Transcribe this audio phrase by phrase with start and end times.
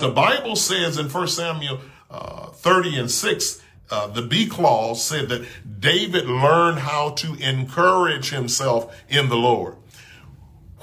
[0.00, 5.28] The Bible says in 1 Samuel uh, 30 and 6, uh, the B clause said
[5.28, 5.46] that
[5.78, 9.76] David learned how to encourage himself in the Lord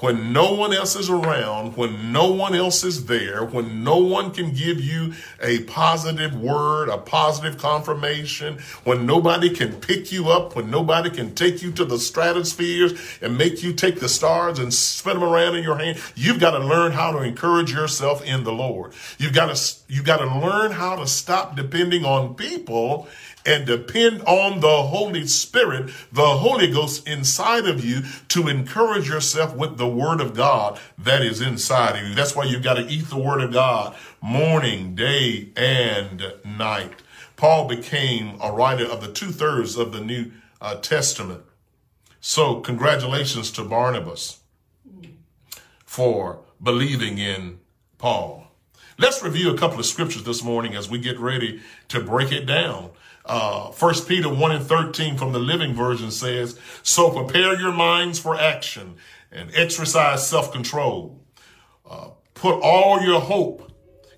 [0.00, 4.32] when no one else is around, when no one else is there, when no one
[4.32, 5.12] can give you
[5.42, 11.34] a positive word, a positive confirmation, when nobody can pick you up, when nobody can
[11.34, 15.56] take you to the stratospheres and make you take the stars and spin them around
[15.56, 18.92] in your hand, you've got to learn how to encourage yourself in the Lord.
[19.18, 23.08] You've got to, you've got to learn how to stop depending on people
[23.48, 29.56] and depend on the Holy Spirit, the Holy Ghost inside of you to encourage yourself
[29.56, 32.14] with the Word of God that is inside of you.
[32.14, 36.92] That's why you've got to eat the Word of God morning, day, and night.
[37.36, 41.42] Paul became a writer of the two thirds of the New uh, Testament.
[42.20, 44.40] So, congratulations to Barnabas
[45.86, 47.60] for believing in
[47.96, 48.47] Paul.
[49.00, 52.46] Let's review a couple of scriptures this morning as we get ready to break it
[52.46, 52.90] down.
[53.24, 58.18] Uh, 1 Peter 1 and 13 from the Living Version says, So prepare your minds
[58.18, 58.96] for action
[59.30, 61.16] and exercise self-control.
[61.88, 63.70] Uh, put all your hope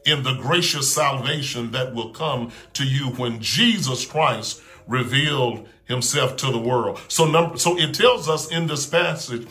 [0.07, 6.51] in the gracious salvation that will come to you when Jesus Christ revealed himself to
[6.51, 6.99] the world.
[7.09, 9.47] So number, so it tells us in this passage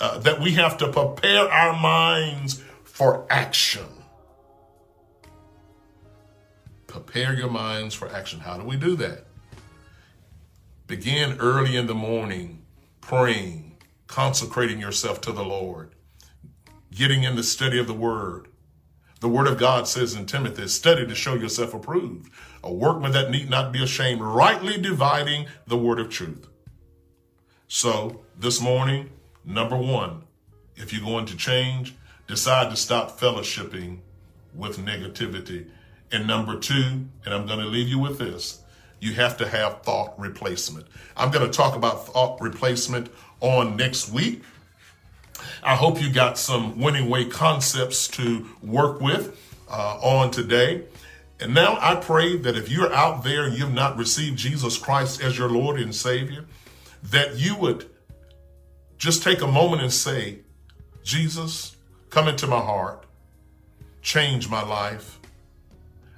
[0.00, 3.86] uh, that we have to prepare our minds for action.
[7.12, 8.40] Prepare your minds for action.
[8.40, 9.26] How do we do that?
[10.86, 12.64] Begin early in the morning
[13.02, 15.94] praying, consecrating yourself to the Lord,
[16.90, 18.48] getting in the study of the Word.
[19.20, 22.32] The Word of God says in Timothy, study to show yourself approved,
[22.64, 26.48] a workman that need not be ashamed, rightly dividing the Word of truth.
[27.68, 29.10] So this morning,
[29.44, 30.22] number one,
[30.76, 31.94] if you're going to change,
[32.26, 33.98] decide to stop fellowshipping
[34.54, 35.68] with negativity
[36.12, 38.62] and number two, and I'm going to leave you with this,
[39.00, 40.86] you have to have thought replacement.
[41.16, 44.42] I'm going to talk about thought replacement on next week.
[45.62, 49.36] I hope you got some winning way concepts to work with
[49.68, 50.84] uh, on today.
[51.40, 55.20] And now I pray that if you're out there and you've not received Jesus Christ
[55.20, 56.44] as your Lord and Savior,
[57.02, 57.90] that you would
[58.98, 60.40] just take a moment and say,
[61.02, 61.74] Jesus,
[62.10, 63.04] come into my heart,
[64.02, 65.18] change my life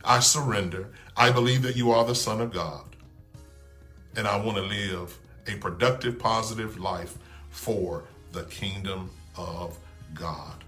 [0.04, 0.88] I surrender.
[1.16, 2.84] I believe that you are the Son of God.
[4.16, 7.18] And I want to live a productive, positive life
[7.50, 9.78] for the kingdom of
[10.14, 10.63] God.